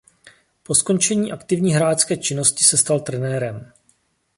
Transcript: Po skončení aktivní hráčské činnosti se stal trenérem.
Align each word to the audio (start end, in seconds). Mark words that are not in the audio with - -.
Po 0.63 0.75
skončení 0.75 1.31
aktivní 1.31 1.73
hráčské 1.73 2.17
činnosti 2.17 2.63
se 2.63 2.77
stal 2.77 2.99
trenérem. 2.99 3.71